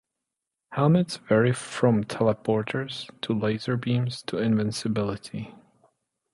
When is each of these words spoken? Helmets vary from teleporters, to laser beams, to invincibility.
Helmets 0.71 1.17
vary 1.17 1.53
from 1.53 2.03
teleporters, 2.03 3.07
to 3.21 3.37
laser 3.39 3.77
beams, 3.77 4.23
to 4.23 4.39
invincibility. 4.39 5.53